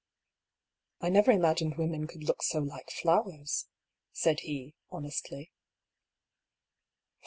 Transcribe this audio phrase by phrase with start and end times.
[0.01, 0.03] ^'
[1.05, 3.67] I never imagined women could look so like flow ers,"
[4.11, 5.51] said he, honestly.